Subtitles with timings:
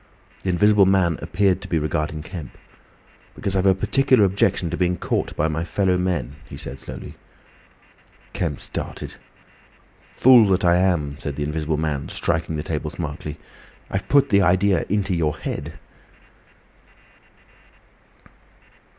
[0.41, 2.57] The Invisible Man appeared to be regarding Kemp.
[3.35, 7.17] "Because I've a particular objection to being caught by my fellow men," he said slowly.
[8.33, 9.13] Kemp started.
[10.15, 13.37] "Fool that I am!" said the Invisible Man, striking the table smartly.
[13.91, 15.73] "I've put the idea into your head."